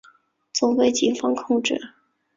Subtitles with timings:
[0.51, 1.61] 总部被警方监控。